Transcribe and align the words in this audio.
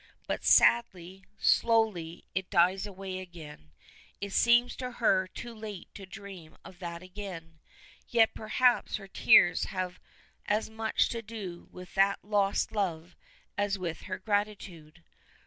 But 0.25 0.43
sadly, 0.43 1.25
slowly, 1.37 2.25
it 2.33 2.49
dies 2.49 2.87
away 2.87 3.19
again. 3.19 3.71
It 4.19 4.33
seems 4.33 4.75
to 4.77 4.93
her 4.93 5.27
too 5.27 5.53
late 5.53 5.89
to 5.93 6.07
dream 6.07 6.57
of 6.65 6.79
that 6.79 7.03
again. 7.03 7.59
Yet 8.07 8.33
perhaps 8.33 8.95
her 8.97 9.07
tears 9.07 9.65
have 9.65 9.99
as 10.47 10.71
much 10.71 11.09
to 11.09 11.21
do 11.21 11.67
with 11.71 11.93
that 11.93 12.17
lost 12.23 12.71
love 12.71 13.15
as 13.59 13.77
with 13.77 14.01
her 14.09 14.17
gratitude. 14.17 15.03